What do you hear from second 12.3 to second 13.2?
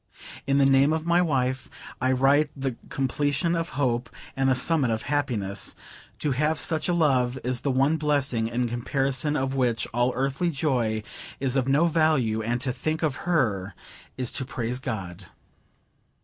and to think of